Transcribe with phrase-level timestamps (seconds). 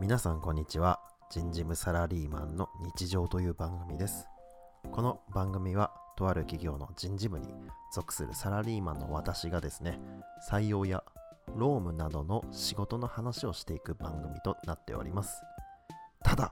[0.00, 0.98] 皆さんこんにちは。
[1.30, 4.26] 人事務サラリーマンの日常という番組です。
[4.90, 7.48] この番組はとある企業の人事部に
[7.92, 10.00] 属するサラリーマンの私がですね
[10.50, 11.04] 採用や
[11.54, 15.42] 労務などの仕事の話をしていく番組となっております。
[16.24, 16.50] ただ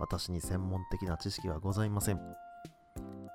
[0.00, 2.20] 私に専門的な知識はございません。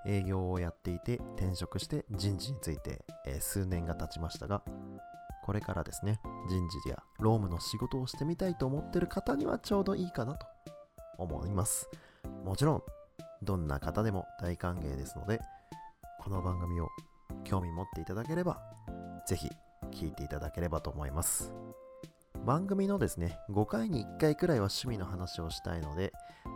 [0.07, 4.63] 営業をやっていて転職して人事について、えー数年が経ちましたが
[5.43, 6.19] これからですね
[6.49, 10.45] 人事や労務の仕事をしてみたいと思ってる方にはちょうどいいかなと
[11.17, 11.89] 思います。
[12.45, 12.83] もちろん
[13.43, 15.39] どんな方でも大歓迎ですので
[16.19, 16.89] この番組を
[17.43, 18.61] 興味持っていただければ
[19.25, 19.49] ぜひ
[19.91, 21.51] 聞いていただければと思います。
[22.45, 26.11] 番組のですね5回に1回くらいは趣味の話をしたいので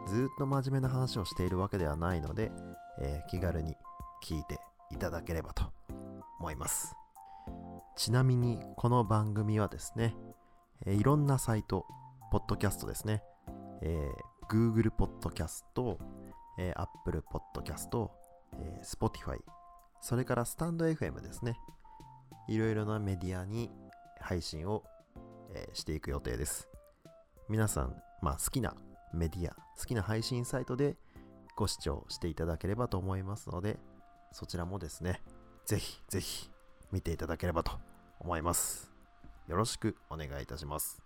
[0.08, 2.52] ずっと真面目な話をしているわけではないので、
[3.02, 3.76] えー気軽に
[4.24, 4.60] 聞いて
[4.92, 5.64] いただければと
[6.40, 7.05] 思います。
[7.96, 10.16] ちなみにこの番組はですね、
[10.86, 11.86] えーいろんなサイト、
[12.30, 13.24] ポッドキャストですね、
[13.82, 15.98] えー Google ポッドキャスト、
[16.60, 18.12] えー Apple ポッドキャスト、
[18.60, 19.38] えー Spotify、
[20.02, 21.58] それからスタンド FM ですね、
[22.50, 23.72] いろいろなメディアに
[24.20, 24.84] 配信を、
[25.54, 26.68] えーしていく予定です。
[27.48, 28.76] 皆さん、まあ、好きな
[29.14, 30.98] メディア、好きな配信サイトで
[31.56, 33.80] ご視聴していただければと思いますので、
[34.34, 35.22] そちらもですね、
[35.66, 36.50] ぜひぜひ
[36.92, 37.72] 見ていただければと
[38.20, 38.92] 思います。
[39.48, 41.02] よろしくお願いいたします。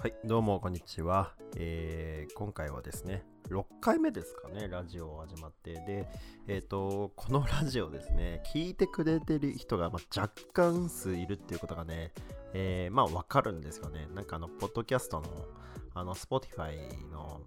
[0.00, 1.34] はい、どうもこんにちは。
[1.56, 5.72] えー今回はですね、6回目ですかね、ラジオ始まって。
[5.72, 6.08] で、
[6.46, 12.12] えっ、と、このラジオですね、聞いてくれてる人が、まあ、若干数いるっていうことがね、
[12.54, 14.06] えーまあわかるんですよね。
[14.14, 15.26] なんかあの、ポッドキャストの、
[15.94, 16.76] あの、Spotify
[17.10, 17.40] の、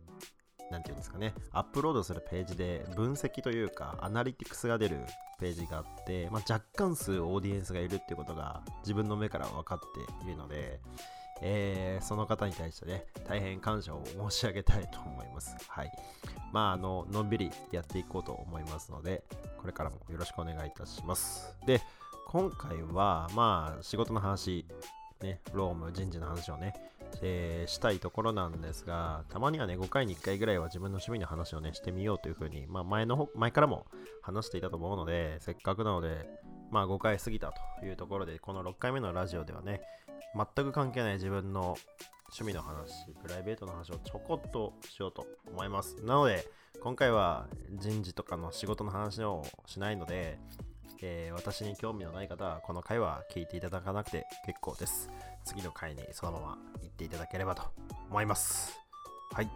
[0.72, 5.00] なんていうんですかね、アップロードするページで分析というか、アナリティクスが出る
[5.40, 10.80] ページがあって、まあ、若干数オーディエンスがいるっていうことが自分の目から分かっているので、
[11.42, 15.56] えーその方に対してね、大変感謝を申し上げたいと思います。
[15.68, 15.92] はい。
[16.52, 19.24] まあ、あの、のんびりやっていこうと思いますので、
[19.58, 21.56] これからもよろしくお願いいたします。
[21.66, 21.82] で、
[22.28, 24.66] 今回は、まあ、仕事の話、
[25.22, 26.74] ね、労務、人事の話をね、
[27.22, 33.86] えーしたいところなんですが、たまにはね、5回に1回ぐらいは自分の趣味の話をね、してみようというふうに、まあ、前の、前からも
[34.22, 36.28] 話していたと思うので、せっかくなので、
[36.72, 39.82] まあ、5回過ぎたというところで、この6回目のラジオではね、
[40.36, 41.78] 全く関係ない自分の
[42.32, 45.98] 趣味の話、プライベートの話をちょこっとしようと思います。
[46.06, 46.50] なので、
[46.82, 50.40] 今回は人事とかの仕事の話をしないので、
[51.02, 55.10] えー私に興味のない方はこの回は聞いていただかなくて結構です。
[55.44, 57.64] 次の回にそのまま行っていただければと
[58.10, 58.78] 思います。
[59.34, 59.50] はい。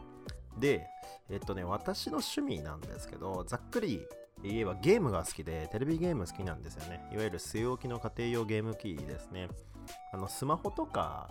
[0.57, 0.87] で、
[1.29, 4.01] えっとね、私の趣味なんですけど、ざっくり
[4.41, 7.07] 言えばゲームが好きで、テレビゲーム好きなんですよね。
[7.11, 9.49] いわゆる据え置きの家庭用ゲーム機ですね。
[10.13, 11.29] あの、スマホとか、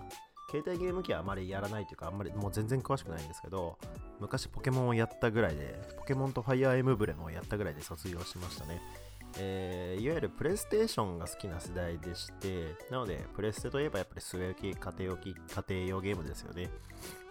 [0.51, 3.79] 携帯ゲーム機はあまりやらないというか、あんまりもう全然詳しくないんですけど、
[4.21, 8.81] 昔ポケモンをやったぐらいで、ポケモンとファイアーエムブレムをやったぐらいで卒業しましたね。
[9.39, 16.71] えーいわゆるプレイステーションが好きな世代でして、なので、プレステといえばやっぱり据え置き、家庭置き、家庭用ゲームですよね。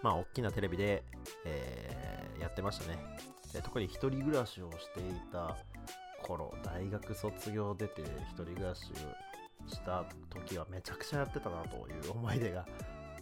[0.01, 1.03] まあ、大きなテレビで、
[1.45, 2.97] えーやってましたね。
[3.53, 5.55] で特に一人暮らしをしていた
[6.23, 12.65] 頃、大学卒業出て一人暮らしをした時はめちゃくちゃやってたなという思い出が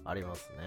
[0.05, 0.57] ありますね。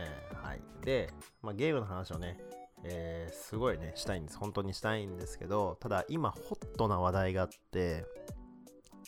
[0.40, 0.60] はい。
[0.82, 1.10] で、
[1.42, 2.38] まあ、ゲームの話をね、
[2.84, 4.38] えーすごいね、したいんです。
[4.38, 8.04] 本当にしたいんですけど、ただ今、ホットな話題があって、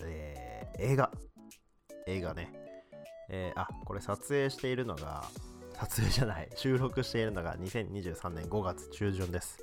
[0.03, 1.11] えー映画。
[2.07, 2.53] 映画ね。
[3.29, 5.25] えーあ、これ撮影しているのが、
[5.75, 9.59] 撮影じゃない、収録しているのが2023年5月中旬です。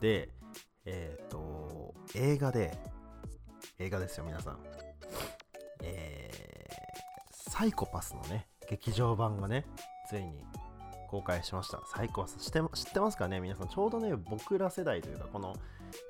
[0.00, 0.28] で、
[0.84, 2.76] えっ、と、映画で、
[3.78, 4.58] 映画ですよ、皆さん。
[5.82, 6.30] え
[7.30, 9.64] サイコパスのね、劇場版がね、
[10.10, 10.44] ついに
[11.06, 11.80] 公開しました。
[11.86, 13.40] サイコパス知って知ってますかね？
[13.40, 13.68] 皆さん。
[13.68, 15.54] ちょうどね、僕ら世代というか、この、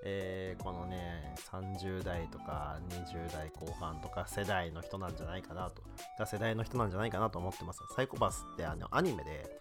[0.04, 5.82] えーこのね、30代とか20代後半とか世代の人なんじゃないかなと、
[6.18, 7.80] が世代の人なんじゃないかなと思ってます。
[7.94, 9.60] サイコパスってあのアニメで、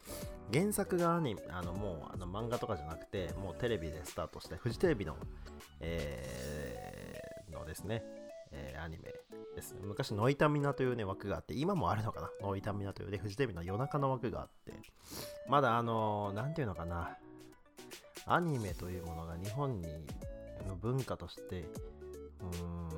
[0.54, 5.16] 原作がアニメ、あのもうあの漫画とかじゃなくて、もうテレビでスタートして、フジテレビの、
[5.82, 8.04] えーのですね、
[8.56, 9.14] えーアニメ
[9.56, 9.80] ですね。
[9.84, 12.30] 昔、ノイタミナというね、枠があって、今もあるのかな？
[12.42, 14.74] ノイタミナというね、フジテレビの夜中の枠があって、
[15.48, 17.18] まだあのーなんていうのかな、
[18.26, 19.88] アニメというものが日本に
[20.68, 22.90] の文化として、うーん、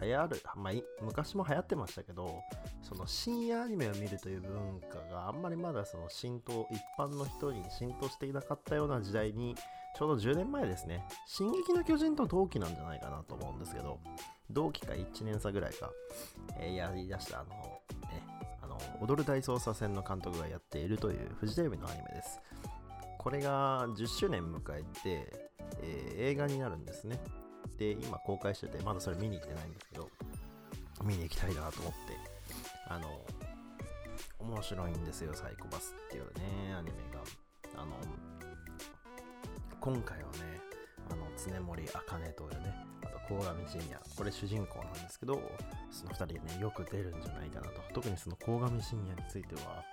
[0.00, 2.42] 流行る、まあ、昔も流行ってましたけど、
[2.82, 9.54] その深夜アニメを見るという文化があんまりまだその浸透、一般の人に浸透していなかったような時代に、
[9.96, 13.98] ちょうど10年前ですね、進撃の巨人と同期なんじゃないかなと思うんですけど、
[14.52, 15.90] 同期か1年差ぐらいか、
[16.58, 18.26] えーやりだしたあの、ね、
[18.62, 22.40] あの、踊る大捜査線の監督がやっているというフジテレビのアニメです。
[23.18, 25.48] これが10周年迎えて、
[25.80, 27.20] えー、映画になるんですね。
[27.78, 30.08] で、今公開してて、まだそれ見に行ってないんですけど、
[31.04, 31.98] 見に行きたいなと思って、
[32.88, 33.24] あの、
[34.38, 37.82] 面白いんですよ、サイコパスっていうね、アニメが。
[37.82, 37.92] あの、
[39.80, 40.60] 今回はね、
[41.10, 42.91] あの、常森茜というね、
[43.38, 45.40] 鴻上信也、これ主人公なんですけど、
[45.90, 47.80] その2人でね、よく出るんじゃないかなと。
[47.94, 49.84] 特にその鴻上信也については、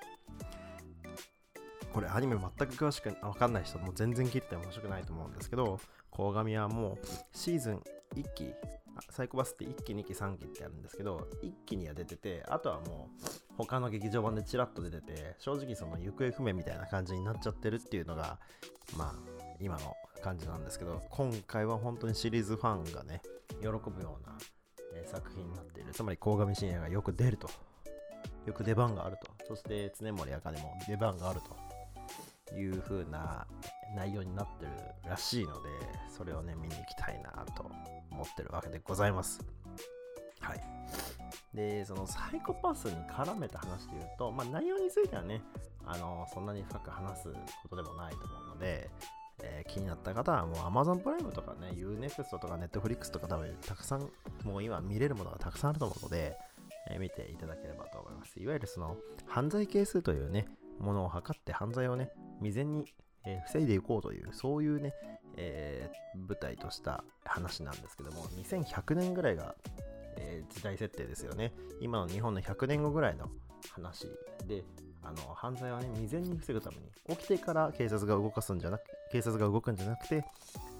[1.93, 5.79] これアニメ全く詳しくわかんない人も全然聞いてて面白くないと思うんですけど、
[6.11, 7.83] 鴻上はもうシーズン
[8.15, 8.53] 1期、
[9.09, 13.25] サイコパスって1期、2期、3期ってあるんですけど、1期には出てて、あとはもう
[13.57, 18.39] 他の劇場版でチラッと出てて、正直その行方不明みたいな感じになっちゃってるっていうのが、
[18.97, 19.13] まあ、
[19.59, 23.21] 今の感じなんですけど、今回は本当にシリーズファンがね、
[23.61, 24.37] 喜ぶような、
[24.93, 25.93] え、作品になっている。
[25.93, 27.49] つまり、鴻上信也がよく出ると。
[28.45, 29.45] よく出番があると。
[29.45, 31.41] そして、常森茜も出番がある
[32.49, 33.47] という風な
[33.95, 34.71] 内容になってる
[35.07, 35.69] らしいので、
[36.15, 37.69] それをね、見に行きたいなと
[38.11, 39.39] 思ってるわけでございます。
[40.39, 40.61] はい。
[41.53, 45.41] で、そのサイコパスに絡めた話で言うと、まあ内容についてはね、
[45.85, 47.33] あの、そんなに深く話す
[47.63, 48.89] ことでもないと思うので、
[49.43, 54.09] えー、気になった方はもう Amazon プライムとかね、Unext とか Netflix とか多分たくさん、
[54.43, 56.37] もう今見れるものがたくさんあると思うので、
[56.89, 58.39] えー、見ていただければと思います。
[58.39, 58.97] いわゆるその
[59.27, 60.47] 犯罪係数というね、
[60.79, 62.85] ものを測って犯罪をね、未然に
[63.25, 64.93] えー、防いでいこうという、そういうね、
[65.35, 69.55] えー、舞台とした話なんですけども、2100年ぐらいが、
[70.17, 71.53] えー、時代設定ですよね。
[71.81, 73.29] 今の日本の100年後ぐらいの
[73.71, 74.07] 話
[74.47, 74.63] で、
[75.03, 76.83] あの犯罪はね、未然に防ぐために、
[77.17, 80.23] 起きてから警察が動かすんじゃなく、警察が動くんじゃなくて、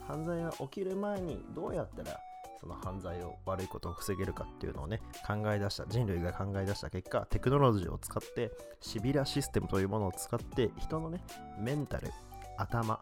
[0.08, 2.20] 犯罪が起きる前にどうやったら
[2.60, 11.22] その犯罪を悪いことを防げるかっていうのをね考え出した人類が考え出した結果テクノロジーを使ってシビラシステムというものを使って人のね
[11.60, 12.12] メンタル
[12.58, 13.00] 頭、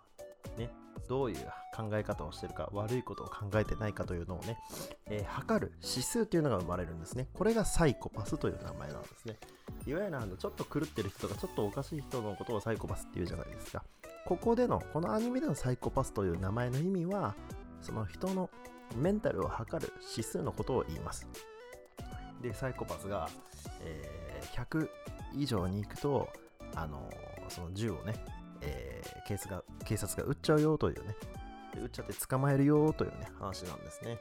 [1.07, 1.37] どういう
[1.75, 4.57] 考え方をしてるか、悪いことを考えてないかというのをね、
[5.07, 7.27] えー、測る指数というのが生まれるんですね。
[7.33, 9.37] これがサイコパスという名前なんですね。
[9.85, 13.83] いわゆるあのちょっと狂ってる人とか、ちょっとおかしい人のことをサイコパスって言うじゃないですか。
[14.25, 17.35] ここでの、このアニメでのサイコパスという名前の意味は、
[17.81, 18.49] その人の
[18.95, 21.27] メンタルを測る指数のことを言います。
[22.41, 23.29] で、サイコパスが、
[23.81, 24.89] えー、100
[25.35, 26.29] 以上に行くと、
[26.75, 27.09] あの、
[27.49, 28.15] その銃をね、
[28.61, 31.15] えー、警察が警察が撃っちゃうよというね、
[31.81, 34.19] 撃っちゃって捕まえるよというね、話なんですね。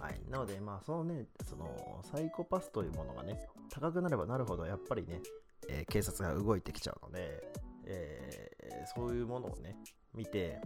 [0.00, 0.20] はい。
[0.30, 3.38] なので、まあ、そのね、その、サイコパスというものがね、
[3.70, 5.20] 高くなればなるほど、やっぱりね、
[5.68, 7.42] えー、警察が動いてきちゃうので、
[7.86, 9.76] えー、そういうものをね、
[10.14, 10.60] 見て、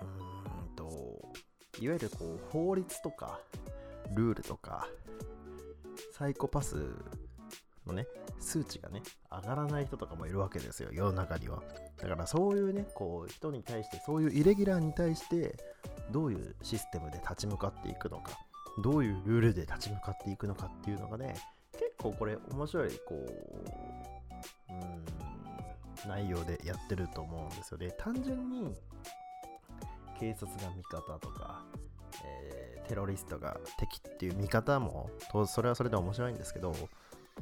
[0.00, 1.32] うーんと、
[1.80, 3.40] いわゆるこう、法律とか、
[4.14, 4.88] ルールとか、
[6.12, 6.76] サイコパス
[7.88, 8.06] のね、
[8.38, 11.62] 数値がね、上がらない人とかもいるわけですよ、世の中には。
[11.96, 15.56] だからそういうね、こう、人に対して、そういうイレギュラーに対して、
[16.12, 18.32] どういうシステムで立ち向かっていくのか、
[18.82, 21.34] どういうルールで立ち向かっていくのかっていうのがね、
[21.72, 27.90] 結構これ面白い、こう、うん、内容でやってると思うんですよね。
[27.98, 28.74] 単純に、
[30.18, 31.64] 警察が味方とか、
[32.24, 35.10] えー、テロリストが敵っていう見方も、
[35.46, 36.74] それはそれで面白いんですけど、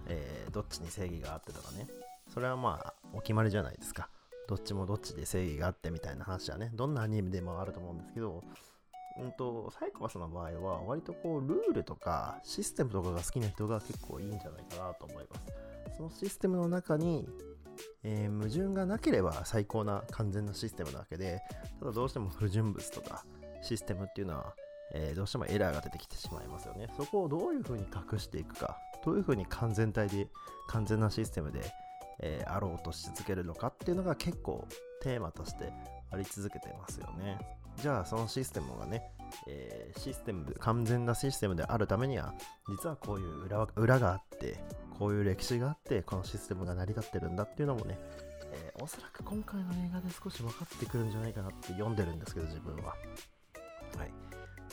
[0.08, 1.86] えー、どっちに正義があってとかね、
[2.32, 4.08] それはまあ、お決まりじゃないですか。
[4.48, 8.44] どっちもどっちで正義があってみたいな話はね、どんなアニメでもあると思うんですけど、
[9.18, 15.96] うんと、サイコパスの場合は、割とこう、ルールとかシステムとかが好きな人が結構いいんじゃないかなと思います。
[15.96, 17.26] そのシステムの中に、
[18.02, 21.40] えー、矛盾がなければ最高な完全なシステムなわけで、
[21.80, 23.24] ただどうしても不純物とか
[23.62, 24.54] システムっていうのは、
[24.92, 26.88] えー、どうしてもエラーが出てきてしまいますよね。
[26.96, 30.26] そこをどういうふうに隠していくか、どういうふうに完全体で、
[30.66, 31.60] 完全なシステムで、
[32.20, 34.66] えー、あろうとし続けるのかっていうのが結構
[35.00, 35.72] テーマとして
[36.10, 37.38] あり続けてますよね。
[37.80, 39.12] じゃあそのシステムがね、
[39.46, 42.34] えー、システム、完全なシステムであるためには、
[42.68, 44.58] 実はこういう裏裏があって、
[44.98, 47.96] こういう歴史があって、このシステムが成り立ってるんだっていうのもね、
[48.50, 52.96] えー、おそらく今回の映画で少し分かってくるんじゃないかなって読んでるんですけど、自分は。
[53.96, 54.25] はい。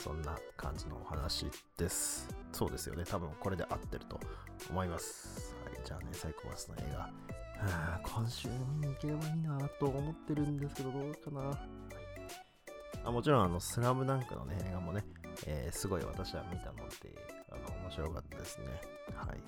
[0.04, 1.46] そんな感じのお話
[1.78, 2.28] です。
[2.52, 3.04] そうですよね。
[3.08, 4.20] 多分これで合ってると
[4.68, 5.56] 思います。
[5.64, 5.80] はい。
[5.82, 7.10] じゃあね、サイコパスの映画、は
[7.62, 8.48] あ、今週
[8.82, 11.40] 見に行ければいいなと思ってるんですけど、どうかな。
[11.40, 11.58] はい、
[13.02, 15.06] あもちろん、あの、スラムダンクのね、映画もね、
[15.46, 17.14] えー、すごい私は見たので、
[17.50, 18.66] あの、面白かったですね。
[19.14, 19.40] はい。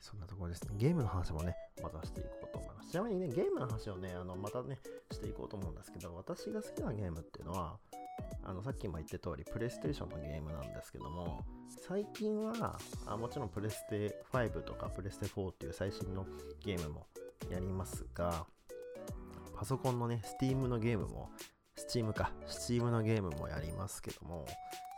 [0.00, 0.70] そんなところですね。
[0.78, 2.92] ゲームの話もね、またしていこうと思います。
[2.92, 4.78] ちなみにね、ゲームの話をね、あの、またね、
[5.12, 7.76] していこうと思うんですけど、私が好きなゲームっていうのは、
[8.42, 11.44] あのさっきも言った通り、プレイステーションのゲームなんですけども、
[11.88, 16.26] 最近はあもちろんプレステ5とかプレステ4っていう最新の
[16.64, 17.06] ゲームも
[17.50, 18.46] やりますが、
[19.56, 21.30] パソコンのね、Steam のゲームも、
[21.76, 24.46] Steam か、Steam のゲームもやりますけども、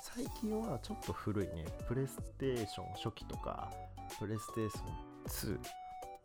[0.01, 3.71] 最近はちょっと古いね、プレステーション初期とか、
[4.19, 5.59] プレステーション2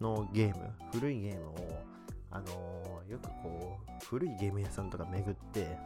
[0.01, 1.55] のゲーム、古いゲームを、
[2.31, 5.77] あのー、よくこう、古いゲーム屋さんとか巡って、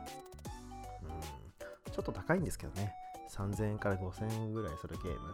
[1.97, 2.93] ちょっと高いんですけどね、
[3.31, 5.29] 3000円から5000円ぐらいするゲーム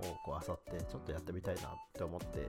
[0.00, 2.48] をこう漁ってちょっとやってみたいなって思って、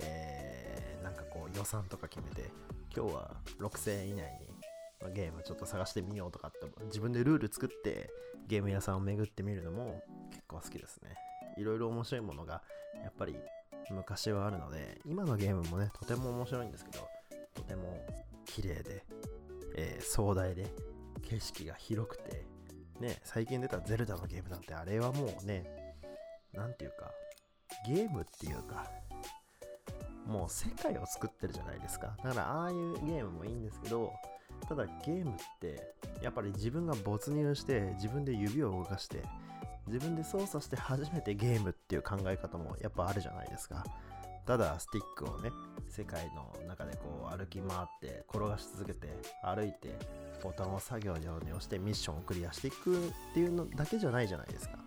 [0.00, 2.50] えー、なんかこう予算とか決めて
[2.96, 4.16] 今日は6000円以内
[5.06, 8.10] にゲームちょっと探してみようとかって自分でルール作って
[8.48, 11.14] ゲーム屋さんを巡ってみるのも結構好きですね。
[11.58, 12.60] いろいろ面白いものが
[13.04, 13.36] やっぱり
[13.90, 17.06] 昔はあるので今のゲームもねとても面白いんですけど
[17.54, 18.04] とても
[18.44, 19.04] 綺麗で、
[19.76, 20.66] えー、壮大で
[21.22, 22.44] 景色が広くて
[23.00, 25.64] ね、最近出たゼルダのゲームなんてあれはもうね、
[26.52, 27.10] なんていうか、
[27.86, 28.90] ゲームっていうか、
[30.26, 32.16] もう世界を作ってるじゃないですか。
[32.22, 34.12] だからああいうゲームもいいんですけど、
[34.68, 39.22] ただゲームってやっぱり自分が没入して自分で指を動かして
[39.86, 43.84] 自分で操作して初めてゲームっていう考え方もやっぱあるじゃないですか。
[44.46, 45.50] ただスティックをね、
[45.88, 49.08] 世界の中でこう歩き回って転がし続けて
[49.42, 49.98] 歩いて
[50.42, 53.00] ボタンを作業のように押してミッションをクリアしていくっ
[53.34, 54.78] ていうのだけじゃないじゃないですか。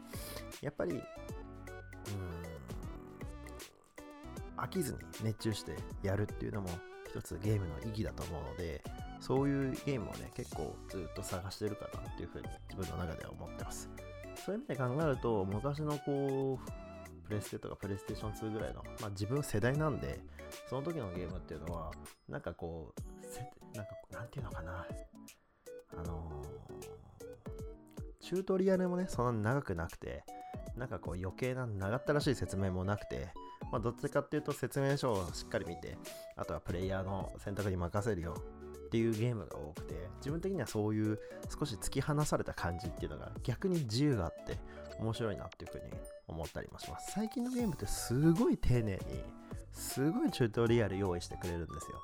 [0.61, 1.01] やっぱり、うん、
[4.57, 6.69] 飽きずに熱中してやるっていうのも
[7.09, 8.81] 一つゲームの意義だと思うので、
[9.19, 13.89] そういうゲームをね、結構ずっと探してるかなっていうふうに自分の中では思ってます。
[14.35, 16.88] そういう意味で考えると、昔のこう、
[17.29, 20.19] プレステとかプレイステーション2ぐらいの、まあ自分世代なんで、
[20.67, 21.91] その時のゲームっていうのは、
[22.27, 24.87] なんかこう、なんか、なんていうのかな、
[25.95, 30.23] あのー、チュートリアルもね、そんなに長くなくて、
[30.75, 33.29] なんかこう余計な長ったらしい説明もなくて、
[33.71, 35.99] まあ、どっちかっていうと説明書をしっかり見て、
[36.35, 38.35] あとはプレイヤーの選択に任せるよ
[38.87, 44.57] っていうゲームが多くて、自分的にはそういう少し突き放された感じっていうのが逆に自由があって
[44.99, 45.91] 面白いなっていうふうに
[46.27, 47.11] 思ったりもします。
[47.13, 48.99] 最近のゲームってすごい丁寧に、
[49.71, 52.03] すごいチュートリアル用意してくれるんですよ。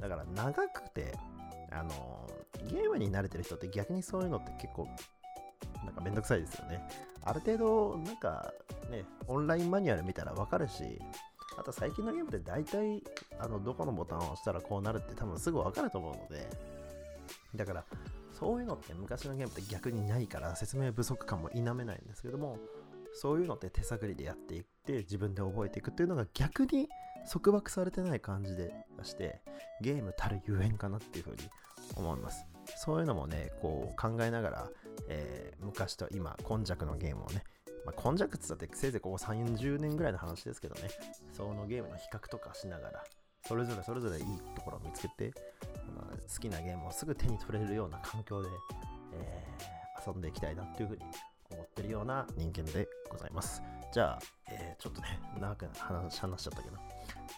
[0.00, 1.14] だから長くて、
[1.70, 2.30] あの
[2.70, 4.88] ゲームに慣れてる人って逆にそういうのって結構
[5.84, 6.88] なんかめんどくさいですよね。
[7.24, 8.52] ある程度なんか
[8.90, 10.98] ね、オンラインマニュアル見たらわかるし、
[11.58, 13.02] あと最近のゲームって大体
[13.38, 16.48] あのどこのボタンを押したらこうなるって多分すぐわかると思うので、
[17.56, 17.84] だから
[18.38, 22.58] そういうのって昔のゲームって逆にないから説明不足感も否めないんですけども、
[23.12, 26.88] そういうのって手探りでやっていって自分で覚えていくっていうのが逆に
[27.30, 29.40] 束縛されてない感じでして
[29.80, 31.36] ゲームたるゆえんかなっていうふうに
[31.96, 32.46] 思います。
[32.76, 34.70] そういうのもね、こう考えながら、
[35.08, 37.42] えー、昔と今、今昔のゲームをね、
[37.84, 40.82] まあ、今昔って言ったってせいぜいここ3、40年ぐらいの話ですけどね、
[41.32, 43.04] そのゲームの比較とかしながら、
[43.46, 45.32] それぞれそれぞれいいところを見つけて、
[46.32, 48.48] 好きなゲームをすぐ手に取れるような環境で、
[49.14, 51.02] えー、遊んでいきたいなっていうふうに
[51.50, 53.62] 思ってるような人間でございます。
[53.92, 54.18] じゃあ、
[54.50, 56.76] えー、ちょっとね、長く話しちゃったけど、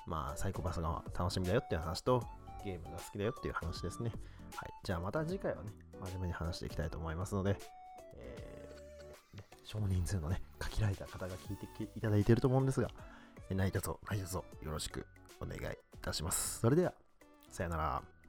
[0.06, 2.22] まあ、サイコパスが楽しみだよっていう話と、
[2.64, 4.10] ゲームが好きだよっていう話ですね。
[4.54, 4.72] はい。
[4.82, 5.70] じゃあまた次回はね、
[6.00, 7.56] 真面目に話していきたいと思いますので、
[8.16, 12.88] えー、ね、少人数のね、限られた方が聞いていただいていると思うんですが、
[13.50, 15.06] 何卒、何卒よろしく
[15.40, 16.58] お願いいたします。
[16.60, 16.94] それでは、
[17.48, 18.19] さよなら。